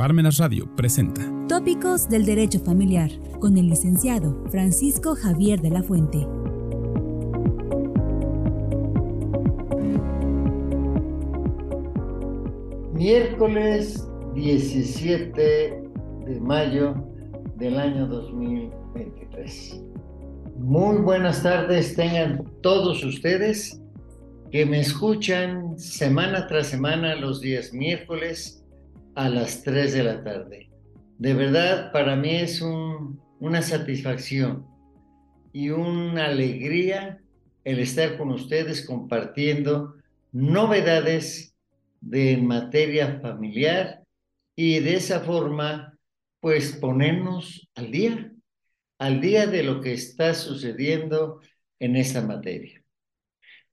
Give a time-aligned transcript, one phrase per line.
[0.00, 6.26] Parmenas Radio presenta Tópicos del Derecho Familiar con el licenciado Francisco Javier de la Fuente.
[12.94, 15.82] Miércoles 17
[16.24, 16.94] de mayo
[17.56, 19.82] del año 2023.
[20.56, 23.78] Muy buenas tardes tengan todos ustedes
[24.50, 28.59] que me escuchan semana tras semana los días miércoles
[29.14, 30.70] a las 3 de la tarde.
[31.18, 34.66] De verdad, para mí es una satisfacción
[35.52, 37.20] y una alegría
[37.64, 39.96] el estar con ustedes compartiendo
[40.32, 41.54] novedades
[42.00, 44.02] de materia familiar
[44.56, 45.98] y de esa forma,
[46.40, 48.32] pues ponernos al día,
[48.98, 51.40] al día de lo que está sucediendo
[51.78, 52.82] en esta materia.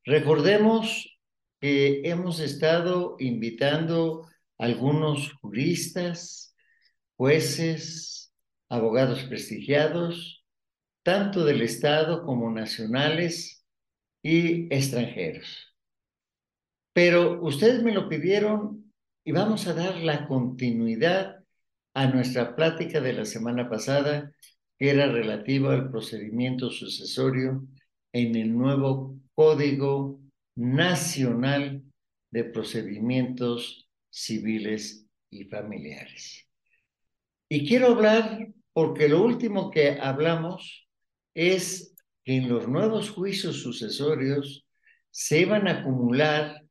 [0.04, 1.18] Recordemos
[1.60, 6.56] que hemos estado invitando algunos juristas,
[7.16, 8.34] jueces,
[8.70, 10.44] abogados prestigiados,
[11.04, 13.66] tanto del Estado como nacionales
[14.22, 15.74] y extranjeros.
[16.94, 18.92] Pero ustedes me lo pidieron
[19.24, 21.44] y vamos a dar la continuidad
[21.94, 24.32] a nuestra plática de la semana pasada,
[24.78, 27.66] que era relativa al procedimiento sucesorio
[28.14, 30.20] en el nuevo Código
[30.56, 31.84] Nacional
[32.32, 36.48] de Procedimientos civiles y familiares.
[37.50, 40.88] Y quiero hablar porque lo último que hablamos
[41.34, 44.68] es que en los nuevos juicios sucesorios
[45.10, 46.64] se van a acumular,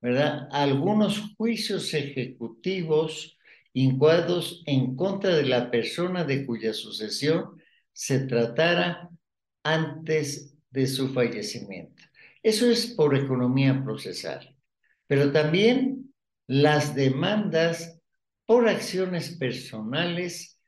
[0.00, 0.48] ¿verdad?
[0.52, 3.36] Algunos juicios ejecutivos
[3.72, 7.60] incuados en contra de la persona de cuya sucesión
[7.92, 9.10] se tratara
[9.62, 12.02] antes de su fallecimiento.
[12.42, 14.56] Eso es por economía procesal.
[15.06, 16.09] Pero también
[16.50, 18.00] las demandas
[18.44, 20.60] por acciones personales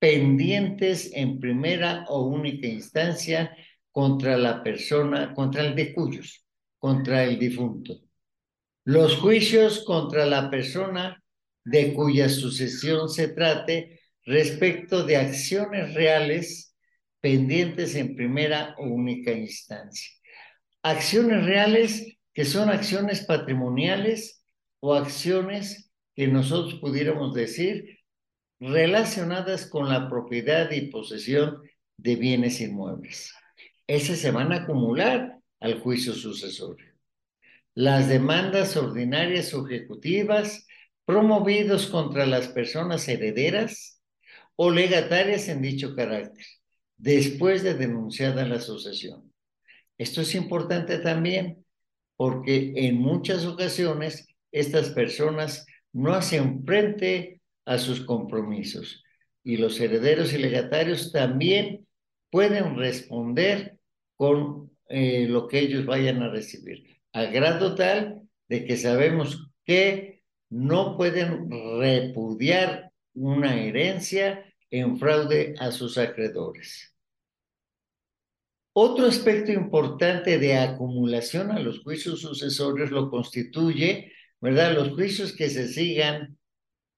[0.00, 3.56] pendientes en primera o única instancia
[3.92, 6.44] contra la persona, contra el de cuyos,
[6.76, 8.00] contra el difunto.
[8.82, 11.22] Los juicios contra la persona
[11.64, 16.74] de cuya sucesión se trate respecto de acciones reales
[17.20, 20.10] pendientes en primera o única instancia.
[20.82, 24.37] Acciones reales que son acciones patrimoniales
[24.80, 27.98] o acciones que nosotros pudiéramos decir
[28.60, 31.62] relacionadas con la propiedad y posesión
[31.96, 33.34] de bienes inmuebles.
[33.86, 36.86] Esas se van a acumular al juicio sucesorio.
[37.74, 40.66] Las demandas ordinarias o ejecutivas
[41.04, 44.02] promovidos contra las personas herederas
[44.56, 46.44] o legatarias en dicho carácter,
[46.96, 49.32] después de denunciada la sucesión.
[49.96, 51.64] Esto es importante también
[52.16, 59.04] porque en muchas ocasiones estas personas no hacen frente a sus compromisos
[59.44, 61.86] y los herederos y legatarios también
[62.30, 63.78] pueden responder
[64.16, 70.22] con eh, lo que ellos vayan a recibir, a grado tal de que sabemos que
[70.50, 76.94] no pueden repudiar una herencia en fraude a sus acreedores.
[78.72, 84.74] Otro aspecto importante de acumulación a los juicios sucesorios lo constituye ¿verdad?
[84.74, 86.38] Los juicios que se sigan,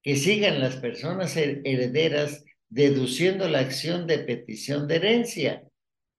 [0.03, 5.65] que sigan las personas herederas deduciendo la acción de petición de herencia,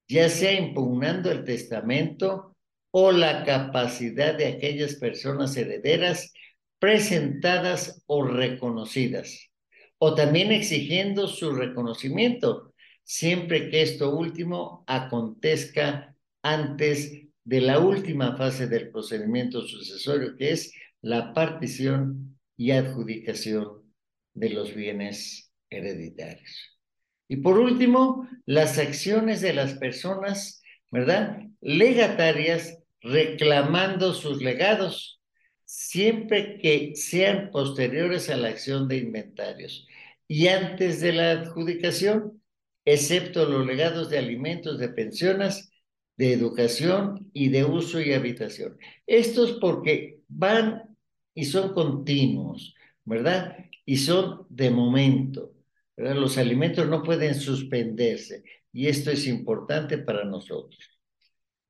[0.08, 2.56] ya sea impugnando el testamento
[2.92, 6.34] o la capacidad de aquellas personas herederas
[6.80, 9.50] presentadas o reconocidas,
[9.98, 18.68] o también exigiendo su reconocimiento, siempre que esto último acontezca antes de la última fase
[18.68, 23.94] del procedimiento sucesorio, que es la partición y adjudicación
[24.34, 26.80] de los bienes hereditarios.
[27.28, 31.40] Y por último, las acciones de las personas, ¿verdad?
[31.62, 35.22] Legatarias reclamando sus legados,
[35.66, 39.88] siempre que sean posteriores a la acción de inventarios
[40.28, 42.42] y antes de la adjudicación,
[42.86, 45.72] excepto los legados de alimentos, de pensiones,
[46.18, 48.78] de educación y de uso y habitación.
[49.08, 50.91] Estos porque van
[51.34, 52.76] y son continuos,
[53.06, 53.58] ¿verdad?
[53.86, 55.54] Y son de momento,
[55.96, 56.16] ¿verdad?
[56.16, 58.44] Los alimentos no pueden suspenderse
[58.74, 60.80] y esto es importante para nosotros.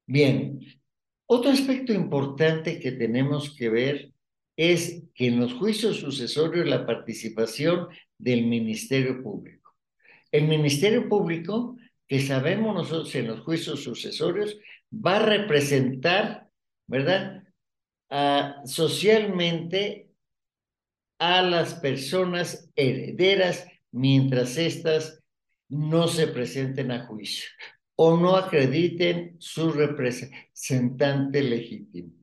[0.05, 0.59] Bien,
[1.25, 4.11] otro aspecto importante que tenemos que ver
[4.57, 7.87] es que en los juicios sucesorios la participación
[8.17, 9.75] del Ministerio Público.
[10.31, 11.77] El Ministerio Público,
[12.07, 14.57] que sabemos nosotros en los juicios sucesorios,
[14.93, 16.49] va a representar,
[16.87, 17.40] ¿verdad?
[18.65, 20.09] Socialmente
[21.19, 25.23] a las personas herederas mientras éstas
[25.69, 27.49] no se presenten a juicio
[27.95, 32.13] o no acrediten su representante legítimo.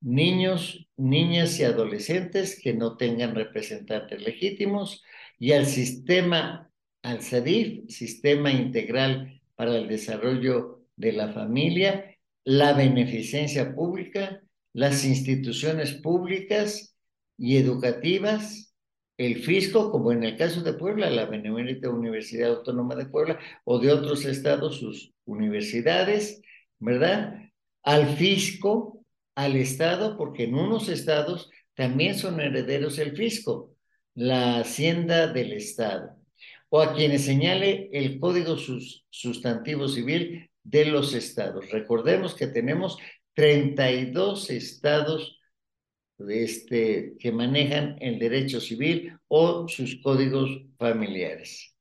[0.00, 5.04] Niños, niñas y adolescentes que no tengan representantes legítimos
[5.38, 6.70] y al sistema,
[7.02, 14.42] al SADIF, Sistema Integral para el Desarrollo de la Familia, la beneficencia pública,
[14.76, 16.94] las instituciones públicas
[17.38, 18.74] y educativas,
[19.16, 23.78] el fisco, como en el caso de Puebla, la Benemérita Universidad Autónoma de Puebla, o
[23.78, 26.42] de otros estados, sus universidades,
[26.78, 27.40] ¿verdad?
[27.84, 29.02] Al fisco,
[29.34, 33.74] al estado, porque en unos estados también son herederos el fisco,
[34.14, 36.18] la hacienda del estado,
[36.68, 38.58] o a quienes señale el Código
[39.08, 41.70] Sustantivo Civil de los estados.
[41.70, 42.98] Recordemos que tenemos
[43.36, 45.38] 32 estados
[46.18, 51.76] este, que manejan el derecho civil o sus códigos familiares.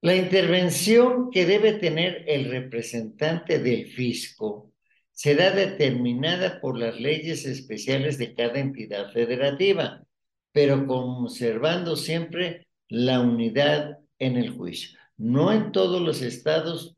[0.00, 4.72] La intervención que debe tener el representante del fisco
[5.10, 10.06] será determinada por las leyes especiales de cada entidad federativa,
[10.52, 14.96] pero conservando siempre la unidad en el juicio.
[15.16, 16.96] No en todos los estados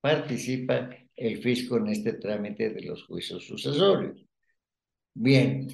[0.00, 4.24] participa el fisco en este trámite de los juicios sucesorios.
[5.14, 5.68] Bien.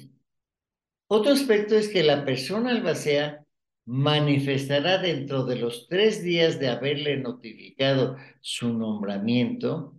[1.07, 3.45] Otro aspecto es que la persona albacea
[3.85, 9.95] manifestará dentro de los tres días de haberle notificado su nombramiento,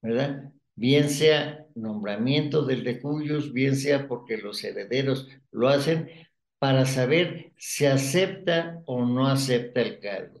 [0.00, 0.52] ¿verdad?
[0.76, 6.08] Bien sea nombramiento del de cuyos, bien sea porque los herederos lo hacen,
[6.58, 10.40] para saber si acepta o no acepta el cargo.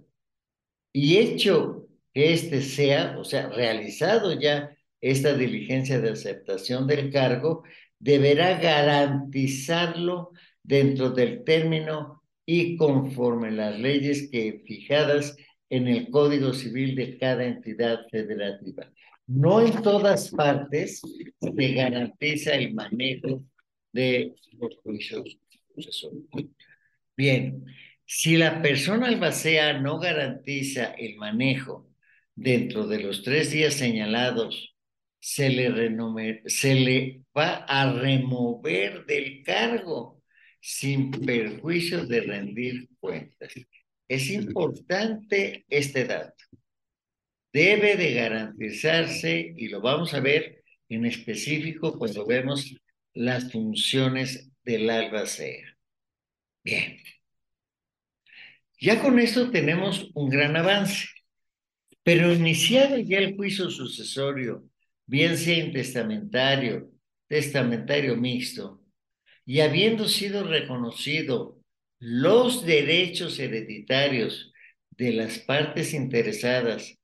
[0.92, 1.83] Y hecho
[2.14, 4.70] que éste sea, o sea, realizado ya
[5.00, 7.64] esta diligencia de aceptación del cargo,
[7.98, 10.30] deberá garantizarlo
[10.62, 15.36] dentro del término y conforme las leyes que fijadas
[15.68, 18.90] en el Código Civil de cada entidad federativa.
[19.26, 21.02] No en todas partes
[21.40, 23.42] se garantiza el manejo
[23.92, 25.38] de los juicios
[27.16, 27.64] Bien,
[28.04, 31.93] si la persona albacea no garantiza el manejo
[32.34, 34.74] dentro de los tres días señalados,
[35.20, 40.22] se le, va a remover del cargo
[40.60, 43.52] sin perjuicio de rendir cuentas.
[44.06, 46.44] Es importante este dato.
[47.52, 52.74] Debe de garantizarse, y lo vamos a ver en específico cuando vemos
[53.14, 55.76] las funciones del albacea.
[56.62, 56.98] Bien.
[58.80, 61.06] Ya con esto tenemos un gran avance.
[62.04, 64.62] Pero iniciado ya el juicio sucesorio,
[65.06, 66.90] bien sea intestamentario,
[67.28, 68.82] testamentario mixto,
[69.46, 71.58] y habiendo sido reconocido
[71.98, 74.52] los derechos hereditarios
[74.90, 76.94] de las partes interesadas,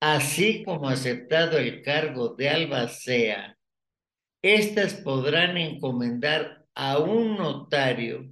[0.00, 3.56] así como aceptado el cargo de albacea,
[4.42, 8.30] éstas podrán encomendar a un notario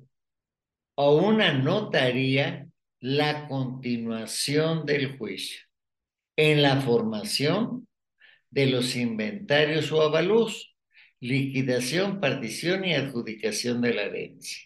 [0.96, 2.69] o una notaría
[3.00, 5.69] la continuación del juicio
[6.40, 7.87] en la formación
[8.48, 10.75] de los inventarios o avalúos,
[11.20, 14.62] liquidación, partición y adjudicación de la herencia,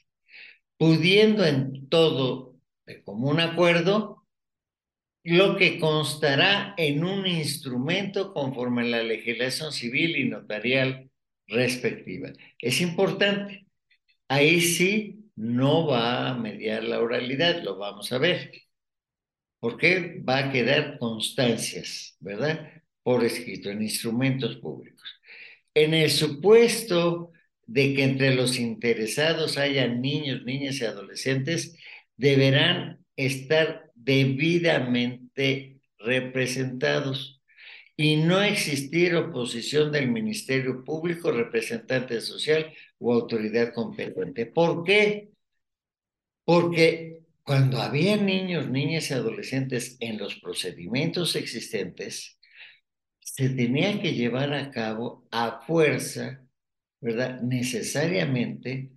[0.76, 2.54] pudiendo en todo
[2.86, 4.24] de común acuerdo
[5.24, 11.10] lo que constará en un instrumento conforme a la legislación civil y notarial
[11.48, 12.30] respectiva.
[12.60, 13.66] Es importante.
[14.28, 18.52] Ahí sí no va a mediar la oralidad, lo vamos a ver
[19.64, 22.70] porque va a quedar constancias, ¿verdad?
[23.02, 25.08] Por escrito, en instrumentos públicos.
[25.72, 27.32] En el supuesto
[27.64, 31.78] de que entre los interesados haya niños, niñas y adolescentes,
[32.14, 37.40] deberán estar debidamente representados
[37.96, 44.44] y no existir oposición del Ministerio Público, representante social o autoridad competente.
[44.44, 45.30] ¿Por qué?
[46.44, 47.13] Porque
[47.44, 52.38] cuando había niños, niñas y adolescentes en los procedimientos existentes,
[53.20, 56.46] se tenía que llevar a cabo a fuerza,
[57.00, 57.42] ¿verdad?
[57.42, 58.92] Necesariamente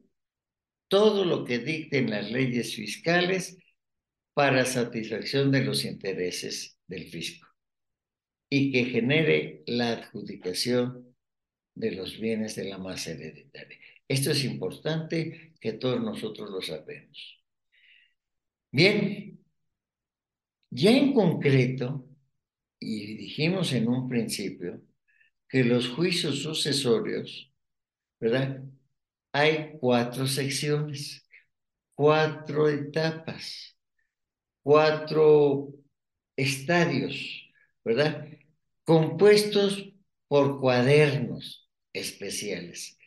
[0.89, 3.59] todo lo que dicten las leyes fiscales
[4.35, 7.49] para satisfacción de los intereses del fisco
[8.51, 11.15] y que genere la adjudicación
[11.75, 13.79] de los bienes de la masa hereditaria.
[14.09, 17.45] Esto es importante que todos nosotros lo sabemos.
[18.73, 19.39] Bien,
[20.71, 22.09] ya en concreto,
[22.81, 24.83] y dijimos en un principio,
[25.49, 27.53] que los juicios sucesorios,
[28.21, 28.63] ¿verdad?
[29.33, 31.27] Hay cuatro secciones,
[31.95, 33.77] cuatro etapas,
[34.63, 35.75] cuatro
[36.37, 37.51] estadios,
[37.85, 38.29] ¿verdad?
[38.85, 39.93] Compuestos
[40.29, 42.98] por cuadernos especiales.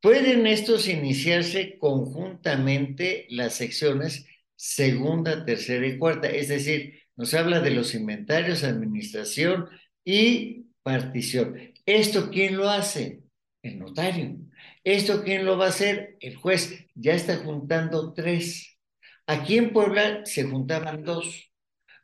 [0.00, 7.70] Pueden estos iniciarse conjuntamente las secciones segunda, tercera y cuarta, es decir, nos habla de
[7.70, 9.68] los inventarios, administración
[10.04, 11.56] y partición.
[11.86, 13.22] ¿Esto quién lo hace?
[13.62, 14.36] El notario.
[14.84, 16.16] ¿Esto quién lo va a hacer?
[16.20, 16.86] El juez.
[16.94, 18.78] Ya está juntando tres.
[19.26, 21.52] Aquí en Puebla se juntaban dos.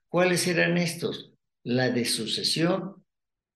[0.08, 1.32] ¿Cuáles eran estos?
[1.62, 3.04] La de sucesión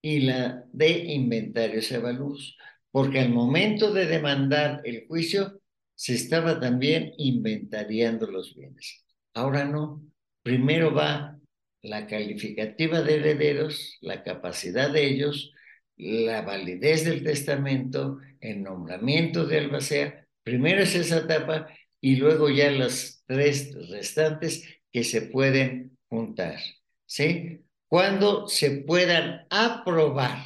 [0.01, 2.57] y la de inventarios y avalúos
[2.91, 5.61] porque al momento de demandar el juicio
[5.95, 9.05] se estaba también inventariando los bienes.
[9.33, 10.01] Ahora no,
[10.43, 11.37] primero va
[11.81, 15.53] la calificativa de herederos, la capacidad de ellos,
[15.97, 20.25] la validez del testamento, el nombramiento de albacea.
[20.43, 21.67] Primero es esa etapa
[22.01, 26.57] y luego ya las tres restantes que se pueden juntar.
[27.05, 27.61] ¿Sí?
[27.87, 30.45] Cuando se puedan aprobar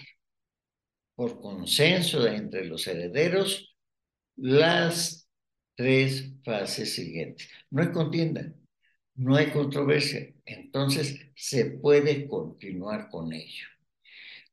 [1.15, 3.75] por consenso entre los herederos
[4.35, 5.29] las
[5.75, 7.49] tres fases siguientes.
[7.69, 8.53] No hay contienda,
[9.15, 13.65] no hay controversia, entonces se puede continuar con ello.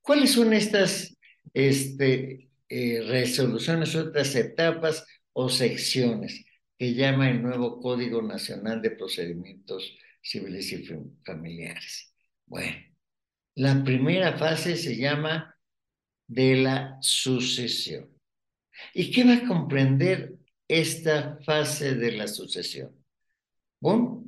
[0.03, 1.17] ¿Cuáles son estas
[1.53, 6.45] este, eh, resoluciones, otras etapas o secciones
[6.79, 10.87] que llama el nuevo Código Nacional de Procedimientos Civiles y
[11.25, 12.15] Familiares?
[12.47, 12.77] Bueno,
[13.55, 15.57] la primera fase se llama
[16.31, 18.09] de la sucesión.
[18.95, 20.37] ¿Y qué va a comprender
[20.69, 22.95] esta fase de la sucesión?
[23.81, 24.25] Bueno,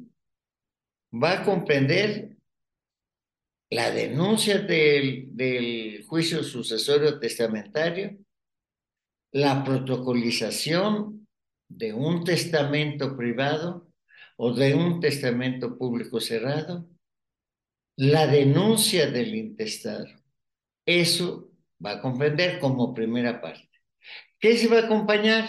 [1.14, 2.36] va a comprender
[3.70, 8.18] la denuncia del, del juicio sucesorio testamentario,
[9.30, 11.28] la protocolización
[11.68, 13.88] de un testamento privado
[14.36, 16.84] o de un testamento público cerrado,
[17.96, 20.08] la denuncia del intestado.
[20.84, 21.51] Eso
[21.84, 23.68] va a comprender como primera parte.
[24.38, 25.46] ¿Qué se va a acompañar?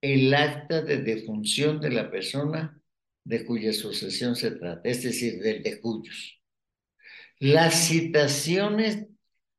[0.00, 2.80] El acta de defunción de la persona
[3.24, 6.40] de cuya sucesión se trata, es decir, del de cuyos.
[7.38, 9.06] Las citaciones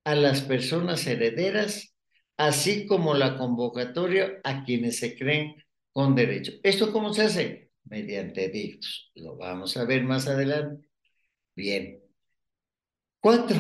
[0.04, 1.96] a las personas herederas,
[2.38, 5.56] así como la convocatoria a quienes se creen
[5.92, 6.54] con derecho.
[6.64, 7.72] ¿Esto cómo se hace?
[7.86, 9.12] Mediante dictos.
[9.16, 10.90] Lo vamos a ver más adelante.
[11.56, 12.02] Bien.
[13.20, 13.56] Cuatro,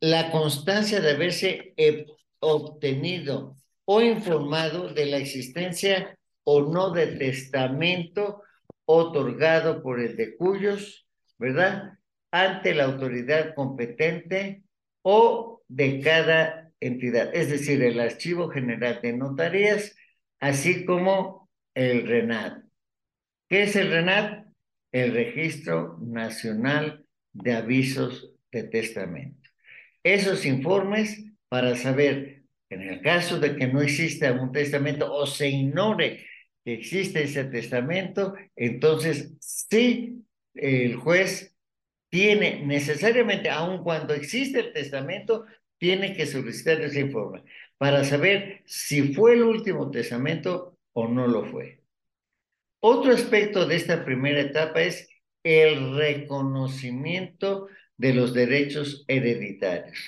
[0.00, 2.06] la constancia de haberse eh,
[2.40, 8.42] obtenido o informado de la existencia o no de testamento
[8.86, 11.06] otorgado por el de cuyos,
[11.38, 11.98] ¿verdad?
[12.30, 14.62] Ante la autoridad competente
[15.02, 19.94] o de cada entidad, es decir, el Archivo General de Notarías,
[20.40, 22.64] así como el RENAT.
[23.48, 24.46] ¿Qué es el RENAT?
[24.92, 29.39] El Registro Nacional de Avisos de Testamento
[30.02, 35.48] esos informes para saber, en el caso de que no exista un testamento o se
[35.48, 36.26] ignore
[36.64, 40.22] que existe ese testamento, entonces sí,
[40.54, 41.56] el juez
[42.10, 45.46] tiene necesariamente, aun cuando existe el testamento,
[45.78, 47.42] tiene que solicitar ese informe
[47.78, 51.80] para saber si fue el último testamento o no lo fue.
[52.80, 55.08] Otro aspecto de esta primera etapa es
[55.42, 57.68] el reconocimiento
[58.00, 59.98] de los derechos hereditarios,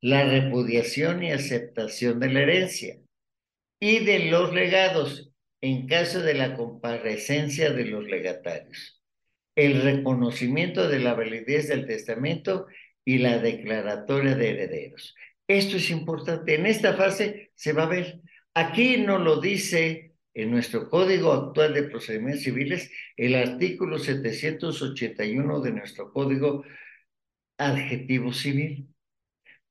[0.00, 2.98] la repudiación y aceptación de la herencia
[3.78, 9.00] y de los legados en caso de la comparecencia de los legatarios,
[9.54, 12.66] el reconocimiento de la validez del testamento
[13.04, 15.14] y la declaratoria de herederos.
[15.46, 16.56] Esto es importante.
[16.56, 18.22] En esta fase se va a ver.
[18.54, 25.70] Aquí no lo dice en nuestro Código Actual de Procedimientos Civiles, el artículo 781 de
[25.70, 26.64] nuestro Código
[27.58, 28.88] Adjetivo Civil.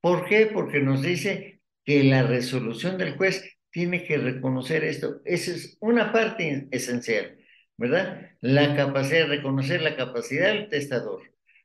[0.01, 0.47] ¿Por qué?
[0.47, 5.21] Porque nos dice que la resolución del juez tiene que reconocer esto.
[5.25, 7.37] Esa es una parte esencial,
[7.77, 8.31] ¿verdad?
[8.41, 11.21] La capacidad de reconocer la capacidad del testador,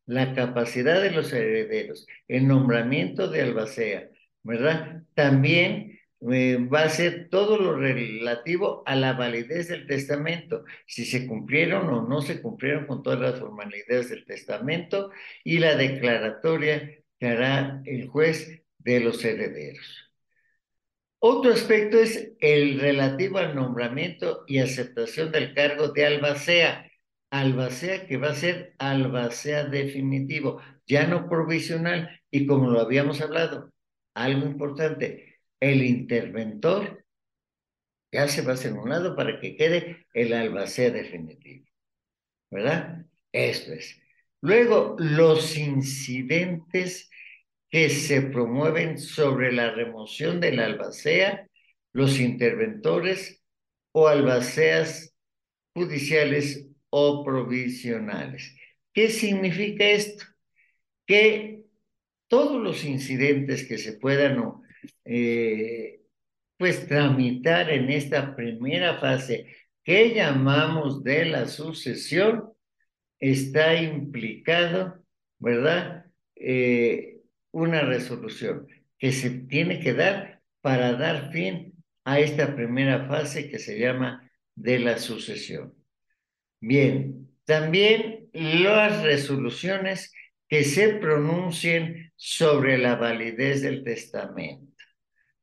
[0.06, 4.08] la capacidad de los herederos, el nombramiento de albacea,
[4.42, 5.04] ¿verdad?
[5.14, 6.00] También
[6.30, 11.88] eh, va a ser todo lo relativo a la validez del testamento, si se cumplieron
[11.88, 15.10] o no se cumplieron con todas las formalidades del testamento
[15.44, 20.10] y la declaratoria que hará el juez de los herederos.
[21.18, 26.90] Otro aspecto es el relativo al nombramiento y aceptación del cargo de albacea.
[27.30, 32.20] Albacea que va a ser albacea definitivo, ya no provisional.
[32.30, 33.70] Y como lo habíamos hablado,
[34.14, 35.29] algo importante,
[35.61, 37.05] el interventor
[38.12, 41.67] ya se va a hacer un lado para que quede el albacea definitivo.
[42.50, 43.07] ¿Verdad?
[43.31, 44.00] Esto es.
[44.40, 47.11] Luego, los incidentes
[47.69, 51.47] que se promueven sobre la remoción de la albacea,
[51.93, 53.43] los interventores
[53.93, 55.14] o albaceas
[55.75, 58.57] judiciales o provisionales.
[58.93, 60.25] ¿Qué significa esto?
[61.07, 61.64] Que
[62.26, 64.38] todos los incidentes que se puedan
[65.04, 66.00] eh,
[66.56, 69.46] pues tramitar en esta primera fase
[69.82, 72.52] que llamamos de la sucesión,
[73.18, 75.02] está implicado,
[75.38, 76.06] ¿verdad?
[76.37, 78.66] Eh, una resolución
[78.98, 81.74] que se tiene que dar para dar fin
[82.05, 85.74] a esta primera fase que se llama de la sucesión.
[86.61, 90.12] Bien, también las resoluciones
[90.48, 94.69] que se pronuncien sobre la validez del testamento.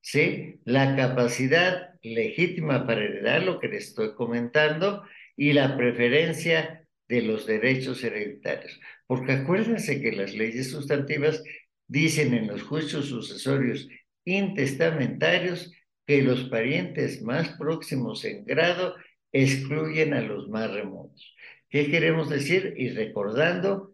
[0.07, 0.61] ¿Sí?
[0.63, 5.03] La capacidad legítima para heredar, lo que les estoy comentando,
[5.35, 8.79] y la preferencia de los derechos hereditarios.
[9.05, 11.43] Porque acuérdense que las leyes sustantivas
[11.87, 13.89] dicen en los juicios sucesorios
[14.23, 15.73] intestamentarios
[16.05, 18.95] que los parientes más próximos en grado
[19.33, 21.35] excluyen a los más remotos.
[21.69, 22.75] ¿Qué queremos decir?
[22.77, 23.91] Y recordando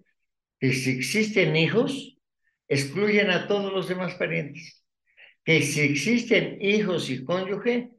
[0.60, 2.20] que si existen hijos,
[2.68, 4.83] excluyen a todos los demás parientes
[5.44, 7.92] que si existen hijos y cónyuge,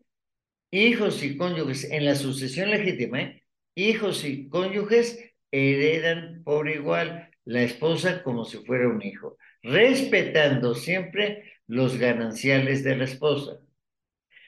[0.71, 3.43] hijos y cónyuges en la sucesión legítima, ¿eh?
[3.75, 5.19] hijos y cónyuges
[5.51, 12.97] heredan por igual la esposa como si fuera un hijo, respetando siempre los gananciales de
[12.97, 13.61] la esposa.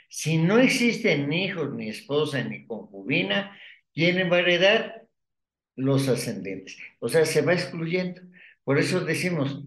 [0.09, 3.57] Si no existen hijos, ni esposa, ni concubina,
[3.93, 5.07] ¿quién va a heredar?
[5.75, 6.79] Los ascendentes.
[7.01, 8.23] O sea, se va excluyendo.
[8.65, 9.63] Por eso decimos,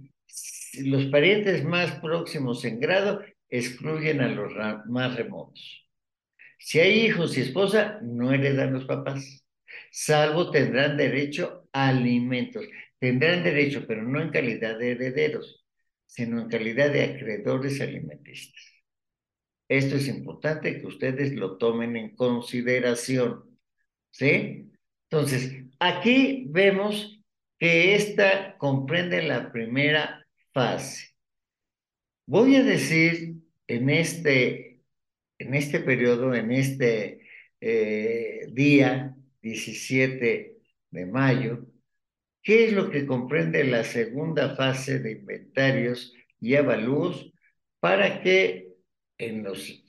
[0.84, 4.51] los parientes más próximos en grado excluyen a los
[4.88, 5.88] más remotos.
[6.58, 9.45] Si hay hijos y esposa, no heredan los papás,
[9.91, 12.65] salvo tendrán derecho a alimentos.
[12.99, 15.65] Tendrán derecho, pero no en calidad de herederos,
[16.05, 18.62] sino en calidad de acreedores alimentistas.
[19.69, 23.58] Esto es importante que ustedes lo tomen en consideración.
[24.12, 24.71] ¿Sí?
[25.10, 27.21] Entonces, aquí vemos
[27.58, 30.18] que esta comprende la primera
[30.53, 31.09] fase.
[32.25, 33.35] Voy a decir
[33.67, 34.81] en este,
[35.38, 37.21] en este periodo, en este
[37.62, 40.57] eh, día 17
[40.91, 41.65] de mayo,
[42.43, 47.31] qué es lo que comprende la segunda fase de inventarios y avalúos
[47.79, 48.69] para que
[49.17, 49.83] en los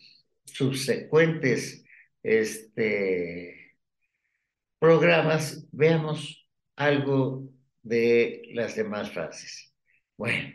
[0.45, 1.85] subsecuentes
[2.23, 3.77] este,
[4.79, 7.49] programas veamos algo
[7.83, 9.70] de las demás fases.
[10.21, 10.53] Bueno,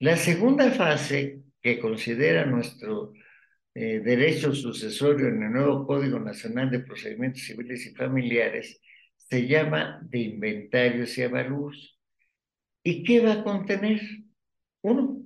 [0.00, 3.14] la segunda fase que considera nuestro
[3.72, 8.78] eh, derecho sucesorio en el nuevo Código Nacional de Procedimientos Civiles y Familiares
[9.16, 11.98] se llama de inventarios y avalúos.
[12.82, 14.02] ¿Y qué va a contener?
[14.82, 15.22] Uno,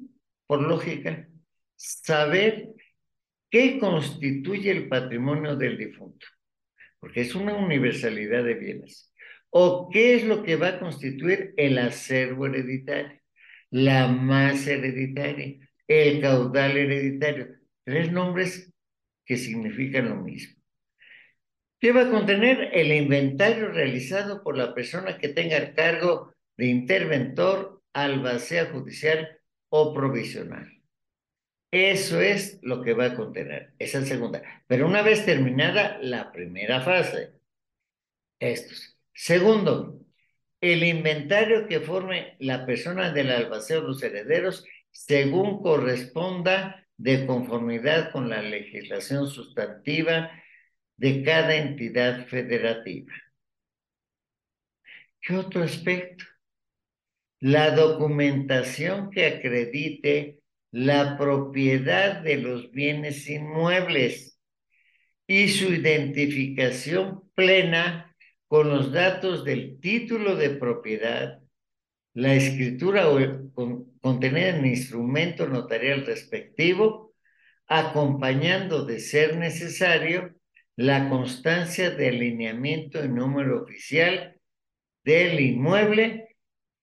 [0.46, 1.28] por lógica,
[1.74, 2.74] saber
[3.50, 6.28] qué constituye el patrimonio del difunto,
[7.00, 9.12] porque es una universalidad de bienes
[9.50, 13.20] o qué es lo que va a constituir el acervo hereditario,
[13.70, 17.48] la masa hereditaria, el caudal hereditario.
[17.84, 18.72] Tres nombres
[19.24, 20.56] que significan lo mismo.
[21.80, 22.70] ¿Qué va a contener?
[22.72, 29.92] El inventario realizado por la persona que tenga el cargo de interventor, albacea judicial o
[29.94, 30.72] provisional.
[31.70, 34.42] Eso es lo que va a contener, esa segunda.
[34.66, 37.34] Pero una vez terminada la primera fase,
[38.40, 38.95] estos.
[39.16, 39.98] Segundo,
[40.60, 48.12] el inventario que forme la persona del albaceo o los herederos según corresponda de conformidad
[48.12, 50.30] con la legislación sustantiva
[50.98, 53.12] de cada entidad federativa.
[55.22, 56.24] ¿Qué otro aspecto?
[57.40, 64.38] La documentación que acredite la propiedad de los bienes inmuebles
[65.26, 68.05] y su identificación plena
[68.56, 71.42] con los datos del título de propiedad,
[72.14, 73.04] la escritura
[74.00, 77.12] contenida en el instrumento notarial respectivo,
[77.66, 80.34] acompañando de ser necesario
[80.74, 84.40] la constancia de alineamiento en número oficial
[85.04, 86.38] del inmueble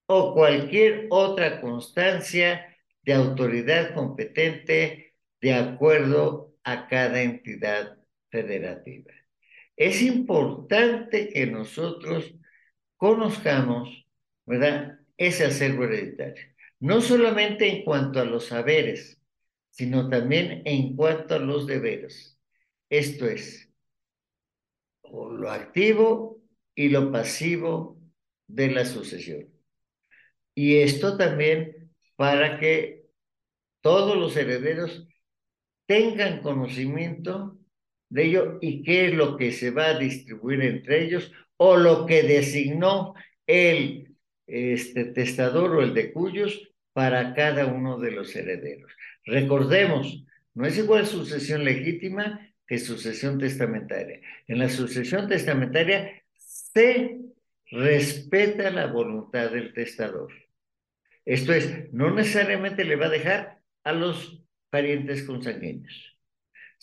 [0.05, 2.67] o cualquier otra constancia
[3.01, 7.97] de autoridad competente de acuerdo a cada entidad
[8.29, 9.22] federativa.
[9.75, 12.33] Es importante que nosotros
[12.97, 14.05] conozcamos,
[14.45, 16.43] ¿verdad?, ese acervo hereditario.
[16.79, 19.21] No solamente en cuanto a los saberes,
[19.69, 22.37] sino también en cuanto a los deberes.
[22.89, 23.69] Esto es,
[25.03, 26.41] lo activo
[26.75, 27.99] y lo pasivo
[28.47, 29.49] de la sucesión.
[30.55, 33.05] Y esto también para que
[33.81, 35.07] todos los herederos
[35.85, 37.57] tengan conocimiento
[38.13, 42.05] de ello y qué es lo que se va a distribuir entre ellos o lo
[42.05, 43.15] que designó
[43.47, 48.91] el este, testador o el de cuyos para cada uno de los herederos.
[49.25, 54.21] Recordemos, no es igual sucesión legítima que sucesión testamentaria.
[54.47, 57.17] En la sucesión testamentaria se
[57.71, 60.31] respeta la voluntad del testador.
[61.25, 66.12] Esto es, no necesariamente le va a dejar a los parientes consanguíneos,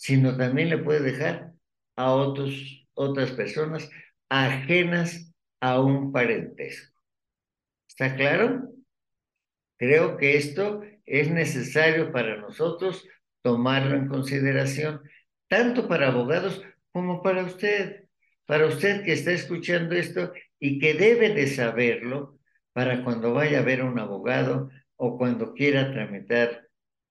[0.01, 1.51] sino también le puede dejar
[1.95, 3.87] a otros, otras personas
[4.29, 6.99] ajenas a un parentesco.
[7.87, 8.67] ¿Está claro?
[9.77, 13.07] Creo que esto es necesario para nosotros
[13.43, 15.01] tomarlo en consideración,
[15.47, 18.05] tanto para abogados como para usted,
[18.47, 22.39] para usted que está escuchando esto y que debe de saberlo
[22.73, 26.67] para cuando vaya a ver a un abogado o cuando quiera tramitar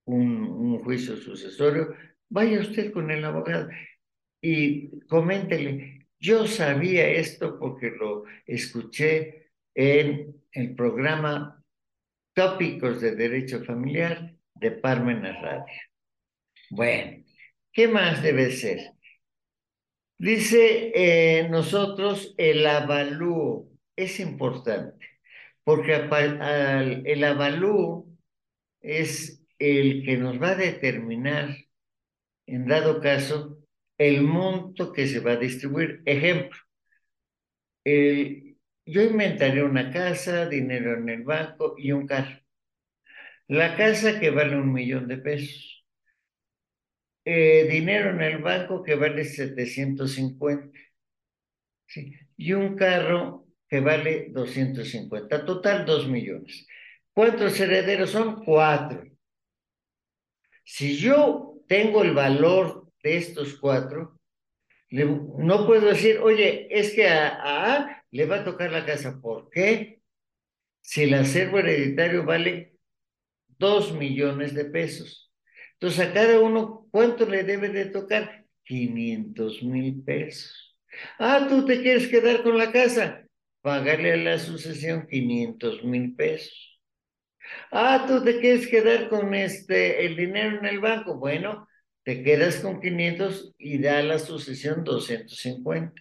[0.07, 1.95] un, un juicio sucesorio,
[2.31, 3.69] vaya usted con el abogado
[4.41, 11.63] y coméntele, yo sabía esto porque lo escuché en el programa
[12.35, 15.75] Tópicos de Derecho Familiar de Parmenas Radio.
[16.71, 17.25] Bueno,
[17.73, 18.93] ¿qué más debe ser?
[20.19, 25.11] Dice eh, nosotros el avalúo, es importante
[25.65, 28.19] porque el avalú
[28.81, 31.57] es el que nos va a determinar,
[32.55, 33.59] en dado caso,
[33.99, 36.03] el monto que se va a distribuir.
[36.05, 36.59] Ejemplo,
[37.85, 42.41] yo inventaré una casa, dinero en el banco y un carro.
[43.49, 45.85] La casa que vale un millón de pesos.
[47.25, 50.79] Eh, dinero en el banco que vale 750.
[51.87, 52.13] ¿sí?
[52.37, 55.45] Y un carro que vale 250.
[55.45, 56.67] Total, 2 millones.
[57.13, 58.45] ¿Cuántos herederos son?
[58.45, 59.05] Cuatro.
[60.65, 64.19] Si yo tengo el valor de estos cuatro,
[64.91, 69.21] no puedo decir, oye, es que a, A le va a tocar la casa.
[69.21, 70.01] ¿Por qué?
[70.81, 72.75] Si el acervo hereditario vale
[73.47, 75.33] 2 millones de pesos.
[75.75, 78.45] Entonces, a cada uno, ¿cuánto le debe de tocar?
[78.65, 80.77] 500 mil pesos.
[81.21, 83.25] Ah, tú te quieres quedar con la casa
[83.63, 86.80] pagarle a la sucesión 500 mil pesos.
[87.71, 91.17] Ah, tú te quieres quedar con este, el dinero en el banco.
[91.17, 91.69] Bueno,
[92.03, 95.93] te quedas con 500 y da la sucesión 250.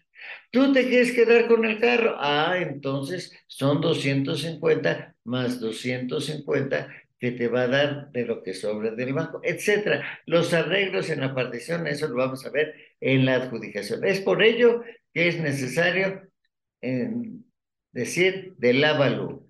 [0.52, 2.16] Tú te quieres quedar con el carro.
[2.20, 8.92] Ah, entonces son 250 más 250 que te va a dar de lo que sobra
[8.92, 10.22] del banco, etcétera.
[10.26, 14.06] Los arreglos en la partición, eso lo vamos a ver en la adjudicación.
[14.06, 14.84] Es por ello
[15.14, 16.22] que es necesario
[16.82, 17.46] en
[17.92, 19.48] decir, del avalú.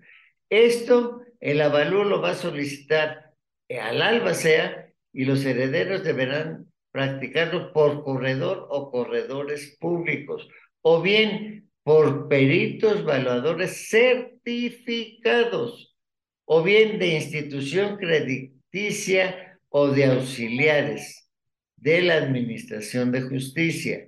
[0.48, 3.32] Esto, el avalú lo va a solicitar
[3.68, 10.48] al albacea y los herederos deberán practicarlo por corredor o corredores públicos,
[10.82, 15.96] o bien por peritos valuadores certificados,
[16.44, 21.30] o bien de institución crediticia o de auxiliares
[21.76, 24.06] de la Administración de Justicia.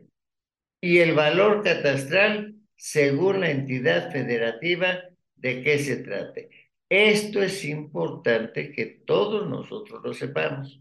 [0.85, 4.99] y el valor catastral según la entidad federativa
[5.37, 6.62] de qué se trate.
[6.93, 10.79] Esto es importante que todos nosotros lo sepamos.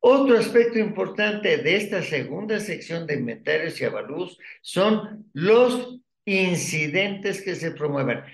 [0.00, 7.54] Otro aspecto importante de esta segunda sección de inventarios y avalúos son los incidentes que
[7.54, 8.24] se promuevan.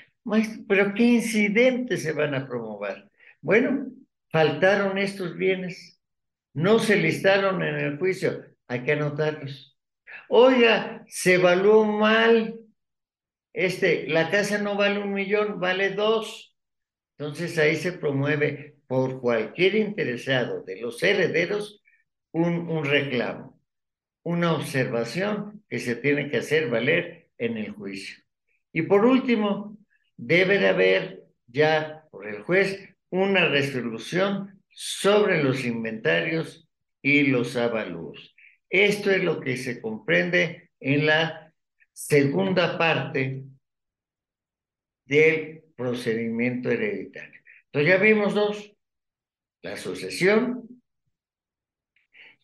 [0.66, 3.10] Pero ¿qué incidentes se van a promover?
[3.42, 3.86] Bueno,
[4.30, 6.00] faltaron estos bienes,
[6.54, 9.76] no se listaron en el juicio, hay que anotarlos.
[10.30, 12.58] Oiga, se evaluó mal,
[13.56, 16.54] este, la casa no vale un millón, vale dos.
[17.16, 21.82] Entonces ahí se promueve por cualquier interesado de los herederos
[22.32, 23.58] un, un reclamo,
[24.22, 28.22] una observación que se tiene que hacer valer en el juicio.
[28.72, 29.78] Y por último,
[30.18, 36.68] debe de haber ya por el juez una resolución sobre los inventarios
[37.00, 38.34] y los avalúos.
[38.68, 41.45] Esto es lo que se comprende en la
[41.96, 43.42] segunda parte
[45.06, 47.40] del procedimiento hereditario.
[47.66, 48.72] Entonces ya vimos dos,
[49.62, 50.68] la sucesión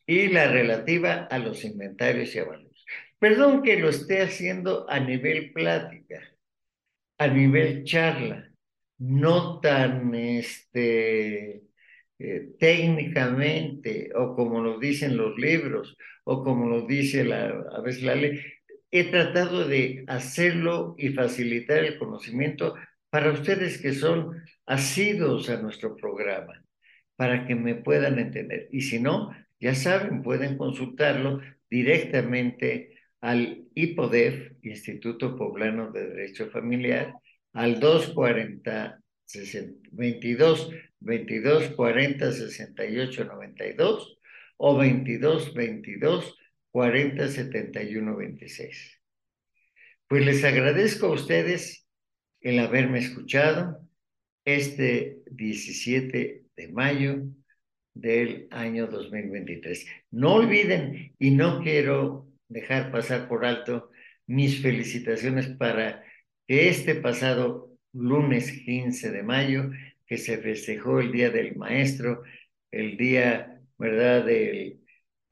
[0.07, 2.87] y la relativa a los inventarios y avalúos.
[3.19, 6.23] Perdón que lo esté haciendo a nivel plática,
[7.19, 8.51] a nivel charla,
[8.97, 11.63] no tan este,
[12.19, 18.15] eh, técnicamente o como lo dicen los libros o como lo dice a veces la
[18.15, 18.41] ley.
[18.93, 22.75] He tratado de hacerlo y facilitar el conocimiento
[23.09, 26.63] para ustedes que son asidos a nuestro programa,
[27.17, 28.69] para que me puedan entender.
[28.71, 37.15] Y si no, ya saben, pueden consultarlo directamente al IPODEF, Instituto Poblano de Derecho Familiar,
[37.55, 39.01] al 240
[39.93, 44.19] 22 22 40 68 92
[44.59, 46.37] o 22 22
[46.73, 49.01] 40 71 26.
[50.09, 51.87] Pues les agradezco a ustedes
[52.41, 53.89] el haberme escuchado
[54.45, 57.23] este 17 de mayo
[57.95, 59.87] del año 2023.
[60.11, 63.91] No olviden, y no quiero dejar pasar por alto
[64.27, 66.03] mis felicitaciones para
[66.47, 69.71] que este pasado lunes 15 de mayo,
[70.07, 72.23] que se festejó el Día del Maestro,
[72.71, 74.82] el día, ¿verdad?, del,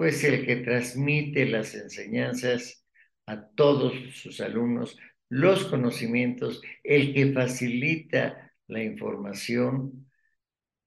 [0.00, 2.86] pues el que transmite las enseñanzas
[3.26, 4.96] a todos sus alumnos,
[5.28, 10.10] los conocimientos, el que facilita la información,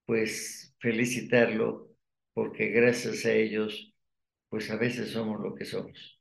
[0.08, 1.92] pues felicitarlo,
[2.34, 3.94] porque gracias a ellos,
[4.50, 6.20] pues a veces somos lo que somos.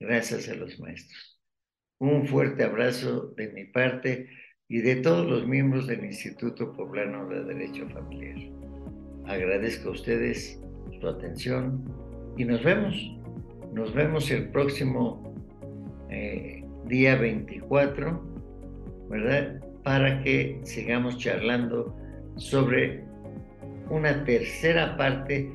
[0.00, 1.40] Gracias a los maestros.
[1.98, 4.30] Un fuerte abrazo de mi parte
[4.66, 8.52] y de todos los miembros del Instituto Poblano de Derecho Familiar.
[9.26, 10.60] Agradezco a ustedes
[11.00, 12.05] su atención
[12.36, 13.12] y nos vemos.
[13.72, 15.34] Nos vemos el próximo
[16.10, 18.22] eh, día 24,
[19.10, 19.60] ¿verdad?
[19.82, 21.94] Para que sigamos charlando
[22.36, 23.04] sobre
[23.90, 25.50] una tercera parte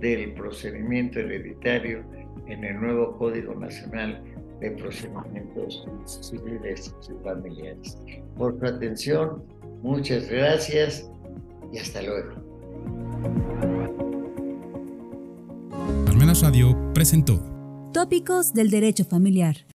[0.00, 2.02] del procedimiento hereditario
[2.46, 4.22] en el nuevo Código Nacional
[4.60, 7.98] de procedimientos civiles y familiares.
[8.36, 9.42] Por su atención,
[9.82, 11.10] muchas gracias
[11.72, 13.65] y hasta luego.
[16.42, 17.40] Radio presentó.
[17.94, 19.56] Tópicos del Derecho Familiar